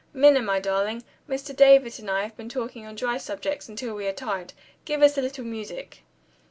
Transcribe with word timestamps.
Minna, 0.13 0.41
my 0.41 0.59
darling, 0.59 1.03
Mr. 1.29 1.55
David 1.55 1.99
and 1.99 2.09
I 2.09 2.23
have 2.23 2.35
been 2.35 2.49
talking 2.49 2.87
on 2.87 2.95
dry 2.95 3.17
subjects 3.19 3.69
until 3.69 3.93
we 3.93 4.07
are 4.07 4.11
tired. 4.11 4.53
Give 4.83 5.03
us 5.03 5.15
a 5.15 5.21
little 5.21 5.45
music." 5.45 6.01